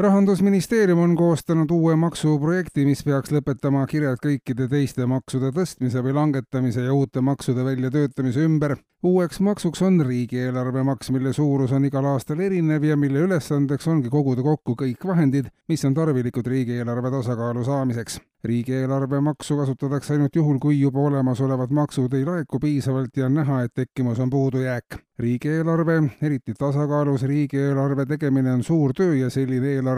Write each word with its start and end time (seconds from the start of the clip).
rahandusministeerium 0.00 0.98
on 0.98 1.16
koostanud 1.16 1.70
uue 1.70 1.96
maksuprojekti, 1.96 2.84
mis 2.88 3.02
peaks 3.04 3.32
lõpetama 3.34 3.82
kirjad 3.90 4.20
kõikide 4.24 4.68
teiste 4.72 5.06
maksude 5.06 5.50
tõstmise 5.56 6.00
või 6.04 6.14
langetamise 6.16 6.86
ja 6.86 6.94
uute 6.94 7.20
maksude 7.20 7.64
väljatöötamise 7.64 8.46
ümber. 8.48 8.76
uueks 9.02 9.40
maksuks 9.40 9.82
on 9.82 10.00
riigieelarve 10.06 10.82
maks, 10.84 11.10
mille 11.10 11.32
suurus 11.32 11.72
on 11.72 11.84
igal 11.84 12.04
aastal 12.04 12.40
erinev 12.40 12.84
ja 12.84 12.96
mille 12.96 13.26
ülesandeks 13.28 13.88
ongi 13.88 14.08
koguda 14.08 14.42
kokku 14.42 14.74
kõik 14.82 15.06
vahendid, 15.06 15.52
mis 15.68 15.84
on 15.84 15.94
tarvilikud 15.94 16.46
riigieelarve 16.46 17.10
tasakaalu 17.10 17.64
saamiseks 17.64 18.20
riigieelarvemaksu 18.44 19.56
kasutatakse 19.56 20.14
ainult 20.14 20.36
juhul, 20.36 20.58
kui 20.58 20.80
juba 20.80 21.00
olemasolevad 21.00 21.70
maksud 21.76 22.14
ei 22.16 22.24
laeku 22.24 22.60
piisavalt 22.60 23.16
ja 23.16 23.26
on 23.26 23.34
näha, 23.34 23.62
et 23.62 23.74
tekkimas 23.74 24.20
on 24.20 24.30
puudujääk. 24.30 24.96
riigieelarve, 25.18 26.02
eriti 26.22 26.54
tasakaalus 26.58 27.22
riigieelarve 27.22 28.06
tegemine 28.06 28.52
on 28.52 28.62
suur 28.62 28.92
töö 28.96 29.14
ja 29.14 29.30
selline 29.30 29.68
eelarve 29.68 29.89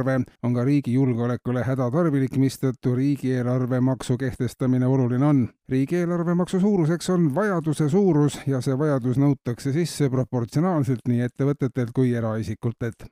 on 0.43 0.55
ka 0.55 0.65
riigi 0.65 0.93
julgeolekule 0.95 1.65
hädatarvilik, 1.65 2.37
mistõttu 2.37 2.95
riigieelarve 2.95 3.81
maksu 3.81 4.19
kehtestamine 4.19 4.87
oluline 4.87 5.27
on. 5.27 5.49
riigieelarvemaksu 5.69 6.61
suuruseks 6.61 7.11
on 7.11 7.35
vajaduse 7.35 7.89
suurus 7.89 8.41
ja 8.47 8.61
see 8.61 8.79
vajadus 8.79 9.19
nõutakse 9.19 9.73
sisse 9.73 10.11
proportsionaalselt 10.11 11.09
nii 11.09 11.21
ettevõtetelt 11.21 11.93
kui 11.93 12.15
eraisikultelt 12.15 13.09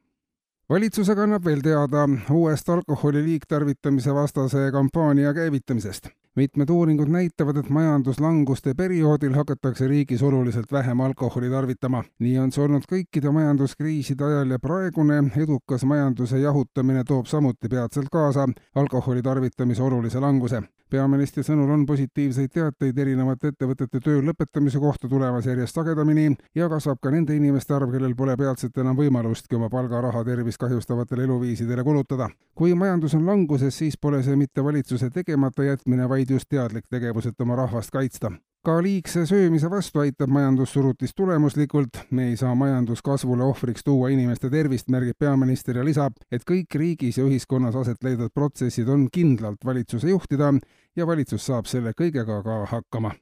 valitsus 0.71 1.09
aga 1.11 1.27
annab 1.27 1.45
veel 1.45 1.63
teada 1.67 2.07
uuest 2.31 2.69
alkoholi 2.69 3.25
liigtarvitamise 3.25 4.15
vastase 4.15 4.71
kampaania 4.73 5.35
käivitamisest. 5.35 6.11
Mitmed 6.37 6.71
uuringud 6.71 7.09
näitavad, 7.09 7.57
et 7.57 7.71
majanduslanguste 7.71 8.75
perioodil 8.75 9.35
hakatakse 9.35 9.89
riigis 9.89 10.23
oluliselt 10.23 10.73
vähem 10.73 11.01
alkoholi 11.01 11.51
tarvitama. 11.51 12.05
nii 12.19 12.39
on 12.39 12.53
see 12.53 12.65
olnud 12.65 12.87
kõikide 12.93 13.33
majanduskriiside 13.33 14.25
ajal 14.25 14.51
ja 14.51 14.59
praegune 14.59 15.23
edukas 15.37 15.85
majanduse 15.85 16.39
jahutamine 16.39 17.05
toob 17.05 17.27
samuti 17.27 17.69
peatselt 17.69 18.09
kaasa 18.13 18.49
alkoholi 18.75 19.23
tarvitamise 19.23 19.83
olulise 19.83 20.21
languse 20.21 20.63
peaministri 20.91 21.45
sõnul 21.47 21.71
on 21.75 21.87
positiivseid 21.87 22.53
teateid 22.55 22.99
erinevate 22.99 23.53
ettevõtete 23.53 24.01
töö 24.05 24.21
lõpetamise 24.27 24.83
kohta 24.83 25.09
tulemas 25.09 25.47
järjest 25.47 25.79
sagedamini 25.79 26.27
ja 26.55 26.69
kasvab 26.73 27.01
ka 27.03 27.15
nende 27.15 27.37
inimeste 27.37 27.75
arv, 27.75 27.93
kellel 27.95 28.15
pole 28.19 28.37
peatselt 28.37 28.77
enam 28.83 28.99
võimalustki 28.99 29.59
oma 29.59 29.71
palgaraha 29.71 30.25
tervist 30.25 30.61
kahjustavatele 30.61 31.25
eluviisidele 31.29 31.85
kulutada. 31.85 32.29
kui 32.55 32.75
majandus 32.75 33.15
on 33.15 33.27
languses, 33.27 33.79
siis 33.79 33.97
pole 33.97 34.23
see 34.23 34.37
mitte 34.37 34.65
valitsuse 34.65 35.11
tegemata 35.11 35.65
jätmine, 35.65 36.09
vaid 36.09 36.31
just 36.31 36.49
teadlik 36.49 36.87
tegevus, 36.91 37.27
et 37.27 37.41
oma 37.41 37.57
rahvast 37.57 37.91
kaitsta 37.91 38.33
ka 38.65 38.77
liigse 38.85 39.23
söömise 39.29 39.71
vastu 39.73 40.03
aitab 40.03 40.29
majandussurutis 40.29 41.15
tulemuslikult. 41.17 42.03
me 42.11 42.29
ei 42.29 42.37
saa 42.37 42.55
majanduskasvule 42.55 43.45
ohvriks 43.45 43.85
tuua 43.85 44.09
inimeste 44.09 44.51
tervist, 44.51 44.89
märgib 44.89 45.17
peaminister 45.19 45.77
ja 45.77 45.85
lisab, 45.85 46.13
et 46.33 46.45
kõik 46.45 46.77
riigis 46.77 47.19
ja 47.19 47.25
ühiskonnas 47.25 47.77
aset 47.77 48.05
leidvad 48.05 48.35
protsessid 48.35 48.89
on 48.89 49.09
kindlalt 49.13 49.65
valitsuse 49.65 50.11
juhtida 50.11 50.53
ja 50.97 51.07
valitsus 51.07 51.47
saab 51.47 51.67
selle 51.67 51.93
kõigega 51.97 52.43
ka 52.45 52.65
hakkama 52.75 53.15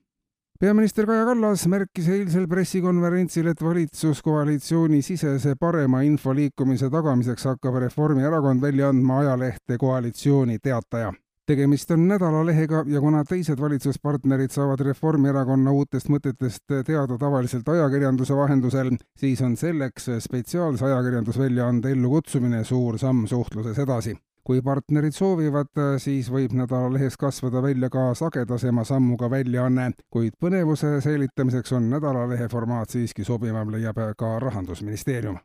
peaminister 0.60 1.06
Kaja 1.06 1.24
Kallas 1.24 1.66
märkis 1.70 2.08
eilsel 2.10 2.48
pressikonverentsil, 2.50 3.46
et 3.46 3.62
valitsuskoalitsiooni 3.62 5.02
sisese 5.06 5.54
parema 5.54 6.02
info 6.02 6.34
liikumise 6.34 6.90
tagamiseks 6.90 7.46
hakkab 7.52 7.78
Reformierakond 7.84 8.62
välja 8.62 8.88
andma 8.88 9.20
ajalehte 9.20 9.78
Koalitsiooni 9.78 10.58
Teataja 10.58 11.12
tegemist 11.48 11.90
on 11.90 12.08
nädalalehega 12.08 12.84
ja 12.86 13.00
kuna 13.00 13.22
teised 13.24 13.60
valitsuspartnerid 13.60 14.52
saavad 14.52 14.82
Reformierakonna 14.84 15.72
uutest 15.72 16.10
mõtetest 16.12 16.74
teada 16.84 17.16
tavaliselt 17.18 17.68
ajakirjanduse 17.72 18.36
vahendusel, 18.36 18.92
siis 19.16 19.40
on 19.42 19.56
selleks 19.56 20.10
spetsiaalse 20.20 20.84
ajakirjandusväljaande 20.90 21.94
ellukutsumine 21.96 22.64
suur 22.68 22.98
samm 22.98 23.24
suhtluses 23.26 23.78
edasi. 23.78 24.16
Kui 24.44 24.60
partnerid 24.64 25.12
soovivad, 25.12 25.72
siis 26.00 26.28
võib 26.32 26.52
nädalalehes 26.56 27.16
kasvada 27.20 27.62
välja 27.64 27.90
ka 27.92 28.06
sagedasema 28.16 28.84
sammuga 28.84 29.28
väljaanne, 29.30 29.90
kuid 30.12 30.36
põnevuse 30.40 30.98
säilitamiseks 31.04 31.76
on 31.76 31.90
nädalalehe 31.90 32.48
formaat 32.48 32.92
siiski 32.92 33.24
sobivam, 33.24 33.72
leiab 33.72 34.00
ka 34.16 34.38
Rahandusministeerium 34.44 35.40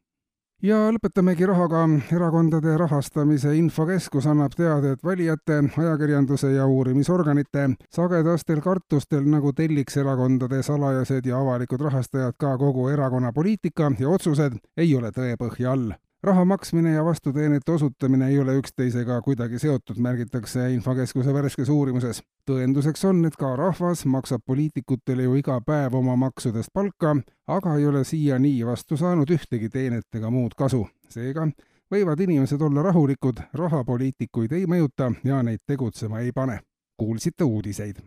ja 0.64 0.78
lõpetamegi 0.96 1.48
rahaga. 1.48 1.84
erakondade 2.16 2.78
rahastamise 2.78 3.56
infokeskus 3.58 4.28
annab 4.28 4.56
teada, 4.56 4.94
et 4.94 5.04
valijate, 5.04 5.60
ajakirjanduse 5.78 6.54
ja 6.54 6.66
uurimisorganite 6.66 7.68
sagedastel 7.92 8.62
kartustel 8.62 9.28
nagu 9.28 9.54
telliks 9.54 9.98
erakondade 9.98 10.64
salajased 10.64 11.26
ja 11.26 11.40
avalikud 11.40 11.82
rahastajad 11.82 12.40
ka 12.40 12.58
kogu 12.58 12.88
erakonna 12.90 13.34
poliitika 13.34 13.92
ja 14.00 14.10
otsused 14.10 14.60
ei 14.78 14.96
ole 14.96 15.12
tõepõhja 15.12 15.72
all 15.72 15.92
raha 16.24 16.46
maksmine 16.46 16.94
ja 16.94 17.06
vastuteenete 17.06 17.72
osutamine 17.72 18.28
ei 18.28 18.40
ole 18.40 18.56
üksteisega 18.56 19.22
kuidagi 19.22 19.60
seotud, 19.60 19.98
märgitakse 19.98 20.70
Infokeskuse 20.74 21.34
värskes 21.34 21.70
uurimuses. 21.70 22.24
tõenduseks 22.52 23.06
on, 23.08 23.26
et 23.26 23.36
ka 23.36 23.56
rahvas 23.56 24.06
maksab 24.06 24.42
poliitikutele 24.46 25.24
ju 25.24 25.36
iga 25.36 25.60
päev 25.66 25.96
oma 25.96 26.16
maksudest 26.16 26.70
palka, 26.74 27.16
aga 27.48 27.76
ei 27.76 27.88
ole 27.88 28.04
siiani 28.04 28.66
vastu 28.66 28.98
saanud 28.98 29.30
ühtegi 29.30 29.70
teenet 29.70 30.16
ega 30.16 30.30
muud 30.30 30.56
kasu. 30.58 30.88
seega 31.10 31.48
võivad 31.92 32.20
inimesed 32.20 32.62
olla 32.62 32.82
rahulikud, 32.82 33.44
raha 33.54 33.84
poliitikuid 33.84 34.52
ei 34.52 34.66
mõjuta 34.66 35.12
ja 35.24 35.44
neid 35.44 35.60
tegutsema 35.68 36.20
ei 36.20 36.32
pane. 36.32 36.60
kuulsite 36.98 37.44
uudiseid 37.44 37.98